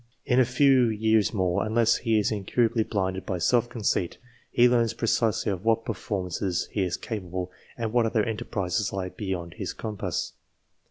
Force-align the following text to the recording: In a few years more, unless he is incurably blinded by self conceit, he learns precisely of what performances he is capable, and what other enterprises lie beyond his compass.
In 0.25 0.39
a 0.39 0.45
few 0.45 0.87
years 0.87 1.31
more, 1.31 1.63
unless 1.63 1.97
he 1.97 2.17
is 2.17 2.31
incurably 2.31 2.81
blinded 2.81 3.23
by 3.23 3.37
self 3.37 3.69
conceit, 3.69 4.17
he 4.49 4.67
learns 4.67 4.95
precisely 4.95 5.51
of 5.51 5.63
what 5.63 5.85
performances 5.85 6.67
he 6.71 6.81
is 6.81 6.97
capable, 6.97 7.51
and 7.77 7.93
what 7.93 8.07
other 8.07 8.23
enterprises 8.23 8.91
lie 8.91 9.09
beyond 9.09 9.53
his 9.59 9.73
compass. 9.73 10.33